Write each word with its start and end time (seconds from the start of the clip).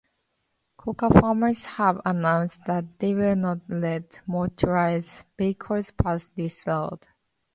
Coca 0.77 1.11
farmers 1.11 1.63
have 1.77 2.01
announced 2.05 2.61
that 2.65 2.97
they 2.97 3.13
will 3.13 3.35
not 3.35 3.59
let 3.69 4.21
motorized 4.27 5.25
vehicles 5.37 5.91
pass 5.91 6.27
this 6.35 6.65
road. 6.65 7.05